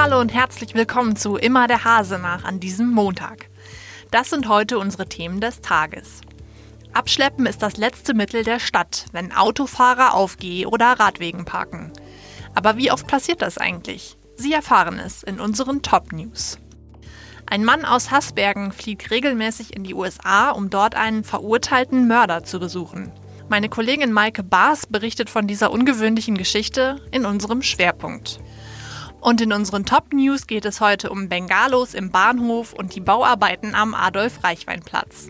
Hallo 0.00 0.20
und 0.20 0.32
herzlich 0.32 0.76
willkommen 0.76 1.16
zu 1.16 1.34
Immer 1.34 1.66
der 1.66 1.82
Hase 1.82 2.20
nach 2.20 2.44
an 2.44 2.60
diesem 2.60 2.88
Montag. 2.92 3.50
Das 4.12 4.30
sind 4.30 4.48
heute 4.48 4.78
unsere 4.78 5.08
Themen 5.08 5.40
des 5.40 5.60
Tages. 5.60 6.20
Abschleppen 6.92 7.46
ist 7.46 7.62
das 7.62 7.76
letzte 7.78 8.14
Mittel 8.14 8.44
der 8.44 8.60
Stadt, 8.60 9.06
wenn 9.10 9.32
Autofahrer 9.32 10.14
auf 10.14 10.36
Geh- 10.36 10.66
oder 10.66 10.92
Radwegen 11.00 11.44
parken. 11.44 11.92
Aber 12.54 12.76
wie 12.76 12.92
oft 12.92 13.08
passiert 13.08 13.42
das 13.42 13.58
eigentlich? 13.58 14.16
Sie 14.36 14.52
erfahren 14.52 15.00
es 15.00 15.24
in 15.24 15.40
unseren 15.40 15.82
Top 15.82 16.12
News. 16.12 16.60
Ein 17.46 17.64
Mann 17.64 17.84
aus 17.84 18.12
Haßbergen 18.12 18.70
fliegt 18.70 19.10
regelmäßig 19.10 19.74
in 19.74 19.82
die 19.82 19.94
USA, 19.94 20.50
um 20.50 20.70
dort 20.70 20.94
einen 20.94 21.24
verurteilten 21.24 22.06
Mörder 22.06 22.44
zu 22.44 22.60
besuchen. 22.60 23.10
Meine 23.48 23.68
Kollegin 23.68 24.12
Maike 24.12 24.44
Baas 24.44 24.86
berichtet 24.86 25.28
von 25.28 25.48
dieser 25.48 25.72
ungewöhnlichen 25.72 26.38
Geschichte 26.38 27.02
in 27.10 27.26
unserem 27.26 27.62
Schwerpunkt. 27.62 28.38
Und 29.28 29.42
in 29.42 29.52
unseren 29.52 29.84
Top 29.84 30.14
News 30.14 30.46
geht 30.46 30.64
es 30.64 30.80
heute 30.80 31.10
um 31.10 31.28
Bengalos 31.28 31.92
im 31.92 32.10
Bahnhof 32.10 32.72
und 32.72 32.94
die 32.94 33.00
Bauarbeiten 33.00 33.74
am 33.74 33.94
Adolf-Reichwein-Platz. 33.94 35.28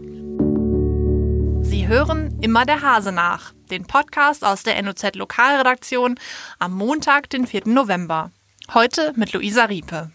Sie 1.63 1.89
hören 1.89 2.39
immer 2.41 2.65
der 2.65 2.81
Hase 2.81 3.11
nach, 3.11 3.55
den 3.73 3.89
Podcast 3.89 4.45
aus 4.45 4.63
der 4.63 4.81
NOZ 4.81 5.17
Lokalredaktion 5.17 6.15
am 6.61 6.75
Montag, 6.75 7.29
den 7.31 7.49
4. 7.49 7.63
November. 7.65 8.31
Heute 8.73 9.15
mit 9.17 9.33
Luisa 9.33 9.65
Riepe. 9.65 10.13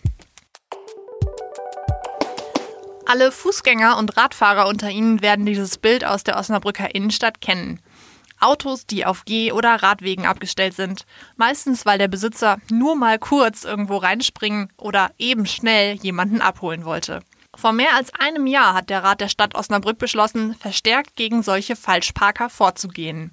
Alle 3.06 3.34
Fußgänger 3.34 3.98
und 3.98 4.16
Radfahrer 4.16 4.70
unter 4.70 4.92
Ihnen 4.92 5.22
werden 5.22 5.46
dieses 5.46 5.78
Bild 5.78 6.06
aus 6.06 6.24
der 6.24 6.38
Osnabrücker 6.38 6.96
Innenstadt 6.96 7.42
kennen. 7.42 7.82
Autos, 8.44 8.86
die 8.86 9.06
auf 9.06 9.26
Geh- 9.26 9.52
oder 9.52 9.76
Radwegen 9.82 10.26
abgestellt 10.26 10.76
sind. 10.76 11.06
Meistens, 11.38 11.86
weil 11.86 11.98
der 11.98 12.08
Besitzer 12.08 12.58
nur 12.70 12.96
mal 12.96 13.18
kurz 13.20 13.64
irgendwo 13.64 13.98
reinspringen 13.98 14.70
oder 14.78 15.12
eben 15.18 15.46
schnell 15.46 15.96
jemanden 15.96 16.42
abholen 16.42 16.86
wollte. 16.86 17.22
Vor 17.56 17.72
mehr 17.72 17.96
als 17.96 18.12
einem 18.14 18.48
Jahr 18.48 18.74
hat 18.74 18.90
der 18.90 19.04
Rat 19.04 19.22
der 19.22 19.30
Stadt 19.30 19.56
Osnabrück 19.56 20.00
beschlossen, 20.00 20.56
verstärkt 20.56 21.16
gegen 21.16 21.44
solche 21.44 21.76
Falschparker 21.76 22.50
vorzugehen. 22.50 23.32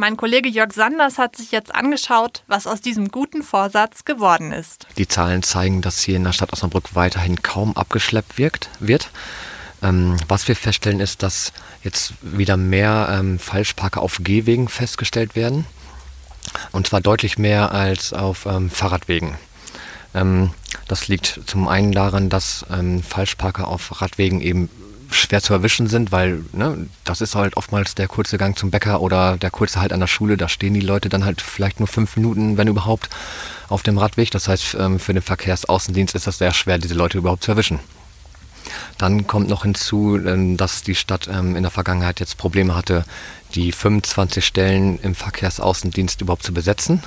Mein 0.00 0.16
Kollege 0.16 0.48
Jörg 0.48 0.72
Sanders 0.72 1.18
hat 1.18 1.34
sich 1.34 1.50
jetzt 1.50 1.74
angeschaut, 1.74 2.44
was 2.46 2.68
aus 2.68 2.80
diesem 2.80 3.08
guten 3.08 3.42
Vorsatz 3.42 4.04
geworden 4.04 4.52
ist. 4.52 4.86
Die 4.96 5.08
Zahlen 5.08 5.42
zeigen, 5.42 5.82
dass 5.82 5.98
hier 5.98 6.14
in 6.14 6.22
der 6.22 6.32
Stadt 6.32 6.52
Osnabrück 6.52 6.94
weiterhin 6.94 7.42
kaum 7.42 7.76
abgeschleppt 7.76 8.38
wirkt, 8.38 8.70
wird. 8.78 9.10
Ähm, 9.82 10.16
was 10.26 10.48
wir 10.48 10.56
feststellen, 10.56 11.00
ist, 11.00 11.22
dass 11.22 11.52
jetzt 11.82 12.14
wieder 12.22 12.56
mehr 12.56 13.08
ähm, 13.10 13.38
Falschparker 13.38 14.02
auf 14.02 14.18
Gehwegen 14.22 14.68
festgestellt 14.68 15.36
werden. 15.36 15.66
Und 16.72 16.86
zwar 16.86 17.00
deutlich 17.00 17.38
mehr 17.38 17.72
als 17.72 18.12
auf 18.12 18.46
ähm, 18.46 18.70
Fahrradwegen. 18.70 19.36
Ähm, 20.14 20.50
das 20.88 21.08
liegt 21.08 21.40
zum 21.46 21.68
einen 21.68 21.92
daran, 21.92 22.28
dass 22.28 22.64
ähm, 22.70 23.02
Falschparker 23.02 23.68
auf 23.68 24.00
Radwegen 24.00 24.40
eben 24.40 24.68
schwer 25.10 25.42
zu 25.42 25.54
erwischen 25.54 25.86
sind, 25.88 26.12
weil 26.12 26.44
ne, 26.52 26.86
das 27.04 27.20
ist 27.20 27.34
halt 27.34 27.56
oftmals 27.56 27.94
der 27.94 28.08
kurze 28.08 28.36
Gang 28.36 28.58
zum 28.58 28.70
Bäcker 28.70 29.00
oder 29.00 29.36
der 29.36 29.50
kurze 29.50 29.80
halt 29.80 29.92
an 29.92 30.00
der 30.00 30.06
Schule. 30.06 30.36
Da 30.36 30.48
stehen 30.48 30.74
die 30.74 30.80
Leute 30.80 31.08
dann 31.08 31.24
halt 31.24 31.40
vielleicht 31.40 31.80
nur 31.80 31.88
fünf 31.88 32.16
Minuten, 32.16 32.56
wenn 32.56 32.68
überhaupt, 32.68 33.08
auf 33.68 33.82
dem 33.82 33.98
Radweg. 33.98 34.30
Das 34.30 34.48
heißt, 34.48 34.76
ähm, 34.78 34.98
für 34.98 35.14
den 35.14 35.22
Verkehrsaußendienst 35.22 36.14
ist 36.14 36.26
das 36.26 36.38
sehr 36.38 36.52
schwer, 36.52 36.78
diese 36.78 36.94
Leute 36.94 37.18
überhaupt 37.18 37.44
zu 37.44 37.50
erwischen. 37.50 37.80
Dann 38.98 39.26
kommt 39.26 39.48
noch 39.48 39.62
hinzu, 39.62 40.16
ähm, 40.16 40.56
dass 40.56 40.82
die 40.82 40.94
Stadt 40.94 41.28
ähm, 41.32 41.56
in 41.56 41.62
der 41.62 41.70
Vergangenheit 41.70 42.20
jetzt 42.20 42.38
Probleme 42.38 42.74
hatte, 42.74 43.04
die 43.54 43.72
25 43.72 44.44
Stellen 44.44 44.98
im 45.00 45.14
Verkehrsaußendienst 45.14 46.20
überhaupt 46.20 46.42
zu 46.42 46.52
besetzen. 46.52 47.02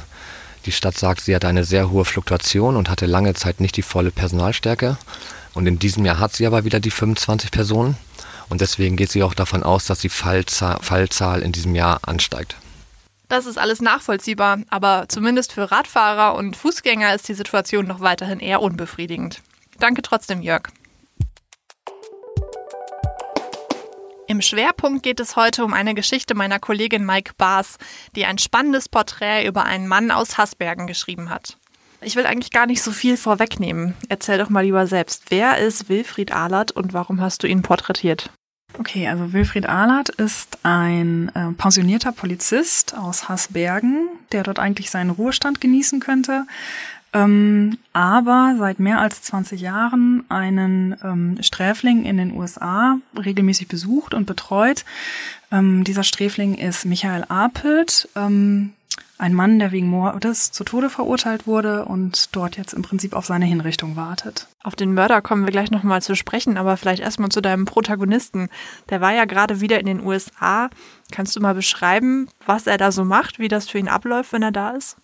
Die 0.65 0.71
Stadt 0.71 0.97
sagt, 0.97 1.21
sie 1.21 1.35
hat 1.35 1.45
eine 1.45 1.63
sehr 1.63 1.89
hohe 1.89 2.05
Fluktuation 2.05 2.75
und 2.75 2.89
hatte 2.89 3.05
lange 3.05 3.33
Zeit 3.33 3.59
nicht 3.59 3.77
die 3.77 3.81
volle 3.81 4.11
Personalstärke. 4.11 4.97
Und 5.53 5.67
in 5.67 5.79
diesem 5.79 6.05
Jahr 6.05 6.19
hat 6.19 6.33
sie 6.33 6.45
aber 6.45 6.63
wieder 6.65 6.79
die 6.79 6.91
25 6.91 7.51
Personen. 7.51 7.97
Und 8.49 8.61
deswegen 8.61 8.95
geht 8.95 9.11
sie 9.11 9.23
auch 9.23 9.33
davon 9.33 9.63
aus, 9.63 9.85
dass 9.85 9.99
die 9.99 10.09
Fallzahl, 10.09 10.79
Fallzahl 10.81 11.41
in 11.41 11.51
diesem 11.51 11.73
Jahr 11.73 11.99
ansteigt. 12.05 12.55
Das 13.27 13.45
ist 13.45 13.57
alles 13.57 13.81
nachvollziehbar, 13.81 14.59
aber 14.69 15.05
zumindest 15.07 15.53
für 15.53 15.71
Radfahrer 15.71 16.35
und 16.35 16.57
Fußgänger 16.57 17.15
ist 17.15 17.29
die 17.29 17.33
Situation 17.33 17.87
noch 17.87 18.01
weiterhin 18.01 18.41
eher 18.41 18.61
unbefriedigend. 18.61 19.41
Danke 19.79 20.01
trotzdem, 20.01 20.41
Jörg. 20.41 20.63
Im 24.31 24.41
Schwerpunkt 24.41 25.03
geht 25.03 25.19
es 25.19 25.35
heute 25.35 25.65
um 25.65 25.73
eine 25.73 25.93
Geschichte 25.93 26.35
meiner 26.35 26.57
Kollegin 26.57 27.05
Mike 27.05 27.33
Baas, 27.37 27.77
die 28.15 28.23
ein 28.23 28.37
spannendes 28.37 28.87
Porträt 28.87 29.45
über 29.45 29.65
einen 29.65 29.89
Mann 29.89 30.09
aus 30.09 30.37
Haßbergen 30.37 30.87
geschrieben 30.87 31.29
hat. 31.29 31.57
Ich 31.99 32.15
will 32.15 32.25
eigentlich 32.25 32.51
gar 32.51 32.65
nicht 32.65 32.81
so 32.81 32.91
viel 32.91 33.17
vorwegnehmen. 33.17 33.93
Erzähl 34.07 34.37
doch 34.37 34.47
mal 34.47 34.63
lieber 34.63 34.87
selbst. 34.87 35.23
Wer 35.27 35.57
ist 35.57 35.89
Wilfried 35.89 36.31
Ahlert 36.31 36.71
und 36.71 36.93
warum 36.93 37.19
hast 37.19 37.43
du 37.43 37.47
ihn 37.47 37.61
porträtiert? 37.61 38.29
Okay, 38.79 39.05
also 39.09 39.33
Wilfried 39.33 39.67
Ahlert 39.67 40.07
ist 40.07 40.59
ein 40.63 41.29
äh, 41.35 41.51
pensionierter 41.51 42.13
Polizist 42.13 42.95
aus 42.95 43.27
Haßbergen, 43.27 44.07
der 44.31 44.43
dort 44.43 44.59
eigentlich 44.59 44.91
seinen 44.91 45.09
Ruhestand 45.09 45.59
genießen 45.59 45.99
könnte, 45.99 46.45
ähm, 47.13 47.77
aber 47.93 48.55
seit 48.57 48.79
mehr 48.79 48.99
als 48.99 49.21
20 49.23 49.59
Jahren 49.59 50.23
einen 50.29 50.95
ähm, 51.03 51.37
Sträfling 51.41 52.05
in 52.05 52.17
den 52.17 52.33
USA 52.33 52.97
regelmäßig 53.17 53.67
besucht 53.67 54.13
und 54.13 54.25
betreut. 54.25 54.85
Ähm, 55.51 55.83
dieser 55.83 56.03
Sträfling 56.03 56.55
ist 56.55 56.85
Michael 56.85 57.25
Apelt. 57.27 58.07
Ähm, 58.15 58.73
ein 59.21 59.35
Mann, 59.35 59.59
der 59.59 59.71
wegen 59.71 59.87
Mordes 59.87 60.51
zu 60.51 60.63
Tode 60.63 60.89
verurteilt 60.89 61.45
wurde 61.45 61.85
und 61.85 62.35
dort 62.35 62.57
jetzt 62.57 62.73
im 62.73 62.81
Prinzip 62.81 63.13
auf 63.13 63.27
seine 63.27 63.45
Hinrichtung 63.45 63.95
wartet. 63.95 64.47
Auf 64.63 64.75
den 64.75 64.95
Mörder 64.95 65.21
kommen 65.21 65.45
wir 65.45 65.51
gleich 65.51 65.69
nochmal 65.69 66.01
zu 66.01 66.15
sprechen, 66.15 66.57
aber 66.57 66.75
vielleicht 66.75 67.03
erstmal 67.03 67.29
zu 67.29 67.39
deinem 67.39 67.65
Protagonisten. 67.65 68.49
Der 68.89 68.99
war 68.99 69.13
ja 69.13 69.25
gerade 69.25 69.61
wieder 69.61 69.79
in 69.79 69.85
den 69.85 70.03
USA. 70.03 70.71
Kannst 71.11 71.35
du 71.35 71.39
mal 71.39 71.53
beschreiben, 71.53 72.29
was 72.47 72.65
er 72.65 72.79
da 72.79 72.91
so 72.91 73.05
macht, 73.05 73.37
wie 73.37 73.47
das 73.47 73.69
für 73.69 73.77
ihn 73.77 73.89
abläuft, 73.89 74.33
wenn 74.33 74.41
er 74.41 74.51
da 74.51 74.71
ist? 74.71 74.97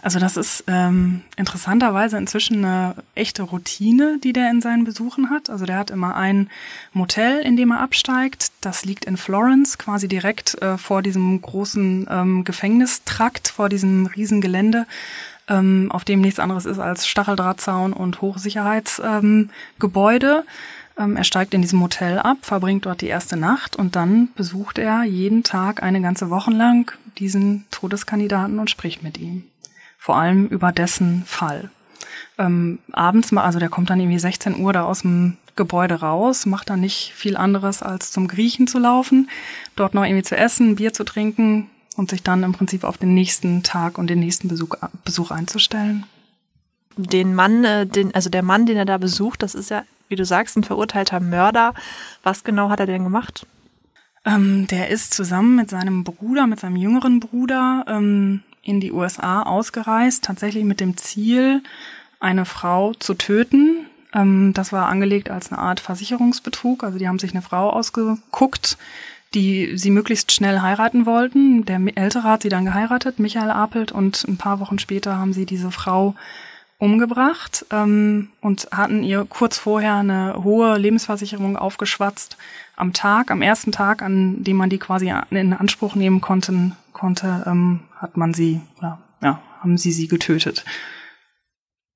Also 0.00 0.20
das 0.20 0.36
ist 0.36 0.62
ähm, 0.68 1.22
interessanterweise 1.36 2.16
inzwischen 2.18 2.64
eine 2.64 2.94
echte 3.16 3.42
Routine, 3.42 4.20
die 4.22 4.32
der 4.32 4.48
in 4.50 4.60
seinen 4.60 4.84
Besuchen 4.84 5.30
hat. 5.30 5.50
Also 5.50 5.66
der 5.66 5.76
hat 5.76 5.90
immer 5.90 6.14
ein 6.14 6.50
Motel, 6.92 7.40
in 7.40 7.56
dem 7.56 7.72
er 7.72 7.80
absteigt. 7.80 8.52
Das 8.60 8.84
liegt 8.84 9.06
in 9.06 9.16
Florence, 9.16 9.76
quasi 9.76 10.06
direkt 10.06 10.62
äh, 10.62 10.78
vor 10.78 11.02
diesem 11.02 11.42
großen 11.42 12.06
ähm, 12.08 12.44
Gefängnistrakt, 12.44 13.48
vor 13.48 13.68
diesem 13.68 14.06
riesen 14.06 14.40
Gelände, 14.40 14.86
ähm, 15.48 15.90
auf 15.90 16.04
dem 16.04 16.20
nichts 16.20 16.38
anderes 16.38 16.64
ist 16.64 16.78
als 16.78 17.08
Stacheldrahtzaun 17.08 17.92
und 17.92 18.20
Hochsicherheitsgebäude. 18.20 20.44
Ähm, 20.96 21.16
er 21.16 21.24
steigt 21.24 21.54
in 21.54 21.62
diesem 21.62 21.80
Motel 21.80 22.20
ab, 22.20 22.38
verbringt 22.42 22.86
dort 22.86 23.00
die 23.00 23.08
erste 23.08 23.36
Nacht 23.36 23.74
und 23.74 23.96
dann 23.96 24.28
besucht 24.36 24.78
er 24.78 25.02
jeden 25.02 25.42
Tag 25.42 25.82
eine 25.82 26.00
ganze 26.00 26.30
Woche 26.30 26.52
lang 26.52 26.92
diesen 27.18 27.64
Todeskandidaten 27.72 28.60
und 28.60 28.70
spricht 28.70 29.02
mit 29.02 29.18
ihm 29.18 29.42
vor 29.98 30.16
allem 30.16 30.46
über 30.46 30.72
dessen 30.72 31.24
Fall. 31.26 31.70
Ähm, 32.38 32.78
abends 32.92 33.32
mal, 33.32 33.42
also 33.42 33.58
der 33.58 33.68
kommt 33.68 33.90
dann 33.90 34.00
irgendwie 34.00 34.18
16 34.18 34.58
Uhr 34.60 34.72
da 34.72 34.84
aus 34.84 35.02
dem 35.02 35.36
Gebäude 35.56 35.96
raus, 35.96 36.46
macht 36.46 36.70
dann 36.70 36.80
nicht 36.80 37.12
viel 37.14 37.36
anderes 37.36 37.82
als 37.82 38.12
zum 38.12 38.28
Griechen 38.28 38.68
zu 38.68 38.78
laufen, 38.78 39.28
dort 39.74 39.92
noch 39.92 40.04
irgendwie 40.04 40.22
zu 40.22 40.36
essen, 40.36 40.76
Bier 40.76 40.92
zu 40.92 41.04
trinken 41.04 41.68
und 41.96 42.10
sich 42.10 42.22
dann 42.22 42.44
im 42.44 42.52
Prinzip 42.52 42.84
auf 42.84 42.96
den 42.96 43.12
nächsten 43.12 43.64
Tag 43.64 43.98
und 43.98 44.08
den 44.08 44.20
nächsten 44.20 44.46
Besuch, 44.46 44.76
Besuch 45.04 45.32
einzustellen. 45.32 46.06
Den 46.96 47.34
Mann, 47.34 47.64
äh, 47.64 47.86
den, 47.86 48.14
also 48.14 48.30
der 48.30 48.42
Mann, 48.42 48.66
den 48.66 48.76
er 48.76 48.84
da 48.84 48.98
besucht, 48.98 49.42
das 49.42 49.56
ist 49.56 49.70
ja, 49.70 49.82
wie 50.08 50.16
du 50.16 50.24
sagst, 50.24 50.56
ein 50.56 50.64
verurteilter 50.64 51.18
Mörder. 51.20 51.74
Was 52.22 52.44
genau 52.44 52.70
hat 52.70 52.80
er 52.80 52.86
denn 52.86 53.04
gemacht? 53.04 53.46
Ähm, 54.24 54.66
der 54.68 54.88
ist 54.88 55.12
zusammen 55.12 55.56
mit 55.56 55.70
seinem 55.70 56.04
Bruder, 56.04 56.46
mit 56.46 56.60
seinem 56.60 56.76
jüngeren 56.76 57.18
Bruder, 57.18 57.84
ähm, 57.88 58.42
in 58.62 58.80
die 58.80 58.92
USA 58.92 59.42
ausgereist, 59.42 60.24
tatsächlich 60.24 60.64
mit 60.64 60.80
dem 60.80 60.96
Ziel, 60.96 61.62
eine 62.20 62.44
Frau 62.44 62.94
zu 62.94 63.14
töten. 63.14 63.86
Ähm, 64.14 64.52
das 64.54 64.72
war 64.72 64.88
angelegt 64.88 65.30
als 65.30 65.52
eine 65.52 65.60
Art 65.60 65.80
Versicherungsbetrug. 65.80 66.84
Also 66.84 66.98
die 66.98 67.08
haben 67.08 67.18
sich 67.18 67.32
eine 67.32 67.42
Frau 67.42 67.70
ausgeguckt, 67.70 68.76
die 69.34 69.76
sie 69.76 69.90
möglichst 69.90 70.32
schnell 70.32 70.60
heiraten 70.60 71.06
wollten. 71.06 71.64
Der 71.64 71.80
Ältere 71.94 72.24
hat 72.24 72.42
sie 72.42 72.48
dann 72.48 72.64
geheiratet, 72.64 73.18
Michael 73.18 73.50
Apelt, 73.50 73.92
und 73.92 74.24
ein 74.26 74.36
paar 74.36 74.60
Wochen 74.60 74.78
später 74.78 75.16
haben 75.16 75.32
sie 75.32 75.46
diese 75.46 75.70
Frau 75.70 76.14
umgebracht 76.78 77.66
ähm, 77.70 78.30
und 78.40 78.68
hatten 78.70 79.02
ihr 79.02 79.26
kurz 79.28 79.58
vorher 79.58 79.96
eine 79.96 80.42
hohe 80.42 80.78
Lebensversicherung 80.78 81.56
aufgeschwatzt 81.56 82.36
am 82.76 82.92
Tag, 82.92 83.30
am 83.30 83.42
ersten 83.42 83.72
Tag, 83.72 84.00
an 84.00 84.44
dem 84.44 84.56
man 84.56 84.70
die 84.70 84.78
quasi 84.78 85.12
in 85.30 85.52
Anspruch 85.52 85.96
nehmen 85.96 86.20
konnte, 86.20 86.72
konnte, 86.92 87.44
ähm, 87.46 87.80
hat 87.96 88.16
man 88.16 88.32
sie, 88.32 88.60
oder, 88.78 88.98
ja, 89.20 89.40
haben 89.60 89.76
sie 89.76 89.92
sie 89.92 90.06
getötet. 90.06 90.64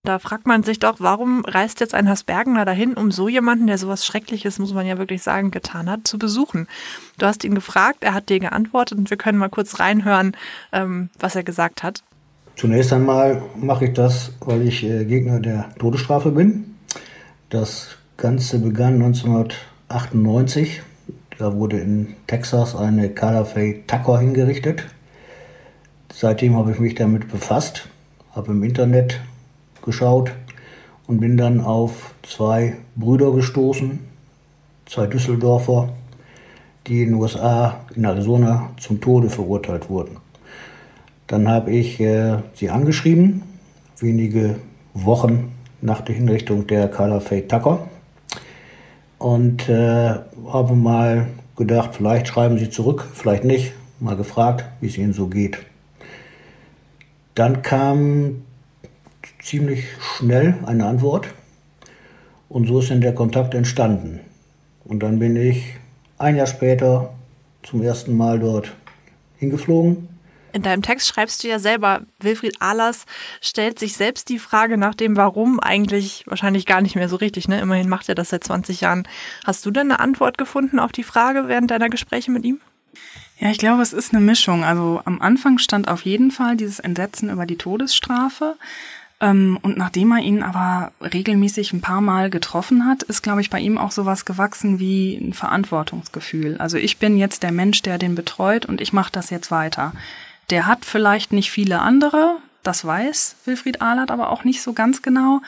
Da 0.04 0.18
fragt 0.18 0.48
man 0.48 0.64
sich 0.64 0.80
doch, 0.80 0.96
warum 0.98 1.44
reist 1.44 1.78
jetzt 1.78 1.94
ein 1.94 2.08
Hasbergener 2.08 2.64
dahin, 2.64 2.94
um 2.94 3.12
so 3.12 3.28
jemanden, 3.28 3.68
der 3.68 3.78
sowas 3.78 4.04
Schreckliches, 4.04 4.58
muss 4.58 4.74
man 4.74 4.84
ja 4.84 4.98
wirklich 4.98 5.22
sagen, 5.22 5.52
getan 5.52 5.88
hat, 5.88 6.08
zu 6.08 6.18
besuchen? 6.18 6.66
Du 7.18 7.26
hast 7.26 7.44
ihn 7.44 7.54
gefragt, 7.54 7.98
er 8.00 8.14
hat 8.14 8.28
dir 8.28 8.40
geantwortet 8.40 8.98
und 8.98 9.10
wir 9.10 9.16
können 9.16 9.38
mal 9.38 9.48
kurz 9.48 9.78
reinhören, 9.78 10.36
ähm, 10.72 11.10
was 11.20 11.36
er 11.36 11.44
gesagt 11.44 11.84
hat. 11.84 12.02
Zunächst 12.56 12.92
einmal 12.92 13.42
mache 13.56 13.86
ich 13.86 13.94
das, 13.94 14.32
weil 14.40 14.66
ich 14.68 14.84
äh, 14.84 15.04
Gegner 15.04 15.40
der 15.40 15.70
Todesstrafe 15.78 16.30
bin. 16.30 16.76
Das 17.48 17.96
Ganze 18.16 18.58
begann 18.58 19.02
1998. 19.02 20.82
Da 21.38 21.54
wurde 21.54 21.80
in 21.80 22.14
Texas 22.26 22.76
eine 22.76 23.08
Calafay 23.08 23.82
Tucker 23.86 24.20
hingerichtet. 24.20 24.84
Seitdem 26.12 26.56
habe 26.56 26.72
ich 26.72 26.78
mich 26.78 26.94
damit 26.94 27.28
befasst, 27.32 27.88
habe 28.32 28.52
im 28.52 28.62
Internet 28.62 29.18
geschaut 29.82 30.32
und 31.06 31.20
bin 31.20 31.36
dann 31.36 31.60
auf 31.60 32.14
zwei 32.22 32.76
Brüder 32.94 33.32
gestoßen, 33.32 33.98
zwei 34.86 35.06
Düsseldorfer, 35.06 35.88
die 36.86 37.02
in 37.02 37.10
den 37.10 37.14
USA, 37.14 37.80
in 37.96 38.04
Arizona 38.04 38.70
zum 38.78 39.00
Tode 39.00 39.30
verurteilt 39.30 39.88
wurden. 39.88 40.18
Dann 41.32 41.48
habe 41.48 41.70
ich 41.70 41.98
äh, 41.98 42.42
sie 42.52 42.68
angeschrieben, 42.68 43.42
wenige 43.98 44.56
Wochen 44.92 45.52
nach 45.80 46.02
der 46.02 46.14
Hinrichtung 46.14 46.66
der 46.66 46.88
Carla 46.88 47.20
Faye 47.20 47.48
Tucker. 47.48 47.88
Und 49.16 49.66
äh, 49.66 50.10
habe 50.52 50.74
mal 50.74 51.28
gedacht, 51.56 51.94
vielleicht 51.94 52.28
schreiben 52.28 52.58
sie 52.58 52.68
zurück, 52.68 53.08
vielleicht 53.14 53.44
nicht. 53.44 53.72
Mal 53.98 54.14
gefragt, 54.14 54.66
wie 54.82 54.88
es 54.88 54.98
ihnen 54.98 55.14
so 55.14 55.28
geht. 55.28 55.56
Dann 57.34 57.62
kam 57.62 58.42
ziemlich 59.42 59.84
schnell 60.00 60.56
eine 60.66 60.84
Antwort. 60.84 61.28
Und 62.50 62.66
so 62.66 62.80
ist 62.80 62.90
dann 62.90 63.00
der 63.00 63.14
Kontakt 63.14 63.54
entstanden. 63.54 64.20
Und 64.84 65.02
dann 65.02 65.18
bin 65.18 65.36
ich 65.36 65.64
ein 66.18 66.36
Jahr 66.36 66.46
später 66.46 67.14
zum 67.62 67.82
ersten 67.82 68.14
Mal 68.18 68.38
dort 68.38 68.74
hingeflogen. 69.38 70.11
In 70.52 70.62
deinem 70.62 70.82
Text 70.82 71.08
schreibst 71.08 71.42
du 71.42 71.48
ja 71.48 71.58
selber, 71.58 72.02
Wilfried 72.20 72.60
Ahlers 72.60 73.06
stellt 73.40 73.78
sich 73.78 73.96
selbst 73.96 74.28
die 74.28 74.38
Frage 74.38 74.76
nach 74.76 74.94
dem 74.94 75.16
Warum 75.16 75.60
eigentlich 75.60 76.24
wahrscheinlich 76.26 76.66
gar 76.66 76.82
nicht 76.82 76.94
mehr 76.94 77.08
so 77.08 77.16
richtig. 77.16 77.48
Ne? 77.48 77.60
Immerhin 77.60 77.88
macht 77.88 78.08
er 78.08 78.14
das 78.14 78.30
seit 78.30 78.44
20 78.44 78.82
Jahren. 78.82 79.08
Hast 79.44 79.64
du 79.64 79.70
denn 79.70 79.90
eine 79.90 80.00
Antwort 80.00 80.38
gefunden 80.38 80.78
auf 80.78 80.92
die 80.92 81.04
Frage 81.04 81.48
während 81.48 81.70
deiner 81.70 81.88
Gespräche 81.88 82.30
mit 82.30 82.44
ihm? 82.44 82.60
Ja, 83.38 83.50
ich 83.50 83.58
glaube, 83.58 83.82
es 83.82 83.92
ist 83.92 84.14
eine 84.14 84.22
Mischung. 84.24 84.62
Also 84.62 85.00
am 85.04 85.20
Anfang 85.20 85.58
stand 85.58 85.88
auf 85.88 86.02
jeden 86.02 86.30
Fall 86.30 86.56
dieses 86.56 86.78
Entsetzen 86.78 87.30
über 87.30 87.46
die 87.46 87.56
Todesstrafe. 87.56 88.56
Ähm, 89.22 89.58
und 89.62 89.78
nachdem 89.78 90.12
er 90.12 90.18
ihn 90.18 90.42
aber 90.42 90.92
regelmäßig 91.00 91.72
ein 91.72 91.80
paar 91.80 92.00
Mal 92.00 92.28
getroffen 92.28 92.86
hat, 92.86 93.02
ist, 93.04 93.22
glaube 93.22 93.40
ich, 93.40 93.50
bei 93.50 93.60
ihm 93.60 93.78
auch 93.78 93.92
sowas 93.92 94.24
gewachsen 94.24 94.78
wie 94.78 95.16
ein 95.16 95.32
Verantwortungsgefühl. 95.32 96.58
Also 96.58 96.76
ich 96.76 96.98
bin 96.98 97.16
jetzt 97.16 97.42
der 97.42 97.52
Mensch, 97.52 97.82
der 97.82 97.98
den 97.98 98.14
betreut 98.14 98.66
und 98.66 98.80
ich 98.80 98.92
mache 98.92 99.12
das 99.12 99.30
jetzt 99.30 99.50
weiter. 99.50 99.92
Der 100.50 100.66
hat 100.66 100.84
vielleicht 100.84 101.32
nicht 101.32 101.50
viele 101.50 101.80
andere, 101.80 102.36
das 102.62 102.84
weiß 102.84 103.36
Wilfried 103.44 103.82
Ahlert 103.82 104.10
aber 104.10 104.30
auch 104.30 104.44
nicht 104.44 104.62
so 104.62 104.72
ganz 104.72 105.02
genau. 105.02 105.40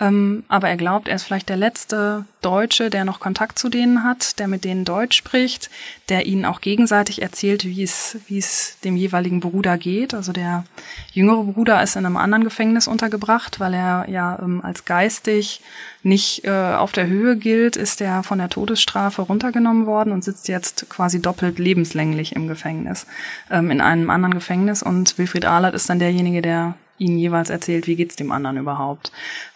Ähm, 0.00 0.44
aber 0.48 0.68
er 0.70 0.78
glaubt, 0.78 1.08
er 1.08 1.16
ist 1.16 1.24
vielleicht 1.24 1.50
der 1.50 1.58
letzte 1.58 2.24
Deutsche, 2.40 2.88
der 2.88 3.04
noch 3.04 3.20
Kontakt 3.20 3.58
zu 3.58 3.68
denen 3.68 4.02
hat, 4.02 4.38
der 4.38 4.48
mit 4.48 4.64
denen 4.64 4.86
Deutsch 4.86 5.14
spricht, 5.16 5.68
der 6.08 6.24
ihnen 6.24 6.46
auch 6.46 6.62
gegenseitig 6.62 7.20
erzählt, 7.20 7.66
wie 7.66 7.82
es, 7.82 8.16
wie 8.26 8.38
es 8.38 8.78
dem 8.82 8.96
jeweiligen 8.96 9.40
Bruder 9.40 9.76
geht. 9.76 10.14
Also 10.14 10.32
der 10.32 10.64
jüngere 11.12 11.44
Bruder 11.44 11.82
ist 11.82 11.96
in 11.96 12.06
einem 12.06 12.16
anderen 12.16 12.44
Gefängnis 12.44 12.88
untergebracht, 12.88 13.60
weil 13.60 13.74
er 13.74 14.08
ja 14.08 14.38
ähm, 14.42 14.64
als 14.64 14.86
geistig 14.86 15.60
nicht 16.02 16.46
äh, 16.46 16.50
auf 16.50 16.92
der 16.92 17.06
Höhe 17.06 17.36
gilt, 17.36 17.76
ist 17.76 18.00
er 18.00 18.22
von 18.22 18.38
der 18.38 18.48
Todesstrafe 18.48 19.20
runtergenommen 19.20 19.84
worden 19.84 20.14
und 20.14 20.24
sitzt 20.24 20.48
jetzt 20.48 20.88
quasi 20.88 21.20
doppelt 21.20 21.58
lebenslänglich 21.58 22.34
im 22.34 22.48
Gefängnis, 22.48 23.06
ähm, 23.50 23.70
in 23.70 23.82
einem 23.82 24.08
anderen 24.08 24.32
Gefängnis. 24.32 24.82
Und 24.82 25.18
Wilfried 25.18 25.44
Ahlert 25.44 25.74
ist 25.74 25.90
dann 25.90 25.98
derjenige, 25.98 26.40
der 26.40 26.74
ihnen 27.00 27.18
jeweils 27.18 27.50
erzählt, 27.50 27.86
wie 27.86 27.96
geht's 27.96 28.16
dem 28.16 28.30
anderen 28.30 28.58
überhaupt. 28.58 29.10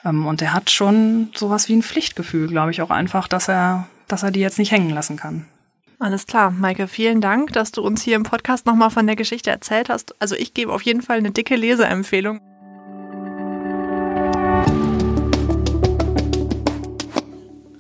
Ähm, 0.04 0.26
und 0.26 0.42
er 0.42 0.52
hat 0.52 0.70
schon 0.70 1.30
sowas 1.34 1.68
wie 1.68 1.76
ein 1.76 1.82
Pflichtgefühl, 1.82 2.48
glaube 2.48 2.70
ich, 2.70 2.82
auch 2.82 2.90
einfach, 2.90 3.28
dass 3.28 3.48
er, 3.48 3.86
dass 4.08 4.22
er 4.22 4.30
die 4.30 4.40
jetzt 4.40 4.58
nicht 4.58 4.72
hängen 4.72 4.90
lassen 4.90 5.16
kann. 5.16 5.46
Alles 6.00 6.26
klar, 6.26 6.50
Maike, 6.50 6.88
vielen 6.88 7.20
Dank, 7.20 7.52
dass 7.52 7.70
du 7.70 7.80
uns 7.80 8.02
hier 8.02 8.16
im 8.16 8.24
Podcast 8.24 8.66
nochmal 8.66 8.90
von 8.90 9.06
der 9.06 9.16
Geschichte 9.16 9.50
erzählt 9.50 9.88
hast. 9.88 10.20
Also 10.20 10.34
ich 10.34 10.52
gebe 10.52 10.72
auf 10.72 10.82
jeden 10.82 11.02
Fall 11.02 11.18
eine 11.18 11.30
dicke 11.30 11.54
Leseempfehlung. 11.54 12.40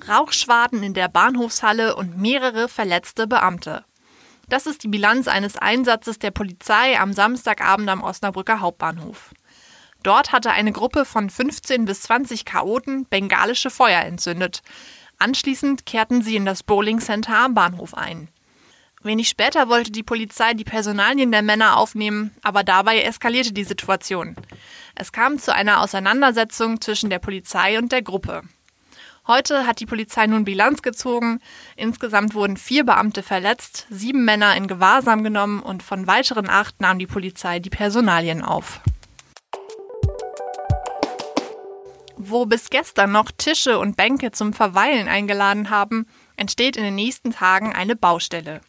Rauchschwaden 0.06 0.82
in 0.82 0.94
der 0.94 1.08
Bahnhofshalle 1.08 1.96
und 1.96 2.18
mehrere 2.18 2.68
verletzte 2.68 3.26
Beamte. 3.26 3.84
Das 4.48 4.66
ist 4.66 4.82
die 4.82 4.88
Bilanz 4.88 5.26
eines 5.26 5.56
Einsatzes 5.56 6.18
der 6.18 6.30
Polizei 6.30 6.98
am 7.00 7.12
Samstagabend 7.12 7.88
am 7.88 8.02
Osnabrücker 8.02 8.60
Hauptbahnhof. 8.60 9.32
Dort 10.04 10.32
hatte 10.32 10.52
eine 10.52 10.70
Gruppe 10.70 11.06
von 11.06 11.30
15 11.30 11.86
bis 11.86 12.02
20 12.02 12.44
Chaoten 12.44 13.06
bengalische 13.06 13.70
Feuer 13.70 14.02
entzündet. 14.02 14.62
Anschließend 15.18 15.86
kehrten 15.86 16.20
sie 16.20 16.36
in 16.36 16.44
das 16.44 16.62
Bowling 16.62 17.00
Center 17.00 17.36
am 17.38 17.54
Bahnhof 17.54 17.94
ein. 17.94 18.28
Wenig 19.02 19.28
später 19.28 19.68
wollte 19.68 19.90
die 19.90 20.02
Polizei 20.02 20.52
die 20.52 20.64
Personalien 20.64 21.32
der 21.32 21.42
Männer 21.42 21.78
aufnehmen, 21.78 22.34
aber 22.42 22.64
dabei 22.64 23.00
eskalierte 23.00 23.52
die 23.52 23.64
Situation. 23.64 24.36
Es 24.94 25.10
kam 25.10 25.38
zu 25.38 25.54
einer 25.54 25.80
Auseinandersetzung 25.80 26.82
zwischen 26.82 27.08
der 27.08 27.18
Polizei 27.18 27.78
und 27.78 27.90
der 27.90 28.02
Gruppe. 28.02 28.42
Heute 29.26 29.66
hat 29.66 29.80
die 29.80 29.86
Polizei 29.86 30.26
nun 30.26 30.44
Bilanz 30.44 30.82
gezogen. 30.82 31.40
Insgesamt 31.76 32.34
wurden 32.34 32.58
vier 32.58 32.84
Beamte 32.84 33.22
verletzt, 33.22 33.86
sieben 33.88 34.26
Männer 34.26 34.54
in 34.54 34.68
Gewahrsam 34.68 35.24
genommen 35.24 35.60
und 35.60 35.82
von 35.82 36.06
weiteren 36.06 36.50
acht 36.50 36.82
nahm 36.82 36.98
die 36.98 37.06
Polizei 37.06 37.58
die 37.58 37.70
Personalien 37.70 38.42
auf. 38.42 38.82
Wo 42.26 42.46
bis 42.46 42.70
gestern 42.70 43.12
noch 43.12 43.30
Tische 43.30 43.78
und 43.78 43.98
Bänke 43.98 44.32
zum 44.32 44.54
Verweilen 44.54 45.08
eingeladen 45.08 45.68
haben, 45.68 46.06
entsteht 46.38 46.74
in 46.78 46.82
den 46.82 46.94
nächsten 46.94 47.32
Tagen 47.32 47.74
eine 47.74 47.96
Baustelle. 47.96 48.62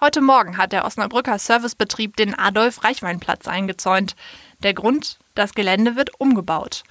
Heute 0.00 0.20
Morgen 0.20 0.56
hat 0.56 0.72
der 0.72 0.84
Osnabrücker 0.84 1.38
Servicebetrieb 1.38 2.16
den 2.16 2.36
Adolf-Reichwein-Platz 2.36 3.46
eingezäunt. 3.46 4.16
Der 4.64 4.74
Grund? 4.74 5.20
Das 5.36 5.54
Gelände 5.54 5.94
wird 5.94 6.10
umgebaut. 6.18 6.82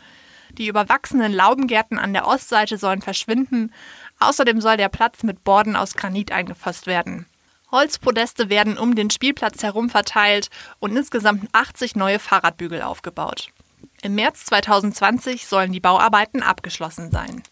Die 0.52 0.68
überwachsenen 0.68 1.34
Laubengärten 1.34 2.00
an 2.00 2.14
der 2.14 2.26
Ostseite 2.26 2.78
sollen 2.78 3.02
verschwinden. 3.02 3.74
Außerdem 4.20 4.62
soll 4.62 4.78
der 4.78 4.88
Platz 4.88 5.24
mit 5.24 5.44
Borden 5.44 5.76
aus 5.76 5.96
Granit 5.96 6.32
eingefasst 6.32 6.88
werden. 6.88 7.26
Holzpodeste 7.70 8.48
werden 8.50 8.78
um 8.78 8.96
den 8.96 9.10
Spielplatz 9.10 9.62
herum 9.62 9.90
verteilt 9.90 10.52
und 10.80 10.96
insgesamt 10.96 11.50
80 11.52 11.98
neue 11.98 12.20
Fahrradbügel 12.20 12.82
aufgebaut. 12.82 13.50
Im 14.02 14.16
März 14.16 14.46
2020 14.46 15.48
sollen 15.48 15.72
die 15.72 15.80
Bauarbeiten 15.80 16.44
abgeschlossen 16.44 17.12
sein. 17.12 17.44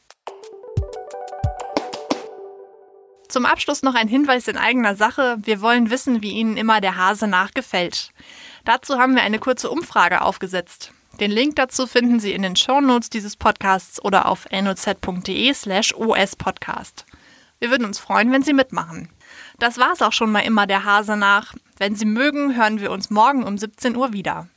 Zum 3.28 3.46
Abschluss 3.46 3.82
noch 3.84 3.96
ein 3.96 4.08
Hinweis 4.08 4.48
in 4.48 4.56
eigener 4.56 4.96
Sache. 4.96 5.38
Wir 5.42 5.60
wollen 5.60 5.90
wissen, 5.90 6.22
wie 6.22 6.32
Ihnen 6.32 6.56
immer 6.56 6.80
der 6.80 6.96
Hase 6.96 7.28
nachgefällt. 7.28 8.12
Dazu 8.64 8.98
haben 8.98 9.16
wir 9.16 9.24
eine 9.24 9.40
kurze 9.40 9.70
Umfrage 9.70 10.22
aufgesetzt. 10.22 10.94
Den 11.20 11.32
Link 11.32 11.56
dazu 11.56 11.88
finden 11.88 12.20
Sie 12.20 12.34
in 12.34 12.44
den 12.44 12.56
Shownotes 12.56 13.10
dieses 13.10 13.36
Podcasts 13.36 14.04
oder 14.04 14.28
auf 14.28 14.48
noz.de 14.52 15.54
slash 15.54 15.94
ospodcast. 15.94 17.06
Wir 17.60 17.70
würden 17.72 17.86
uns 17.86 18.00
freuen, 18.00 18.32
wenn 18.32 18.42
Sie 18.44 18.54
mitmachen. 18.54 19.10
Das 19.60 19.78
war's 19.78 20.02
auch 20.02 20.14
schon 20.14 20.32
mal 20.32 20.42
immer 20.42 20.68
der 20.68 20.84
Hase 20.84 21.16
nach. 21.16 21.56
Wenn 21.78 21.96
Sie 21.96 22.06
mögen, 22.06 22.56
hören 22.56 22.80
wir 22.80 22.92
uns 22.92 23.10
morgen 23.10 23.44
um 23.44 23.58
17 23.58 23.96
Uhr 23.96 24.14
wieder. 24.14 24.48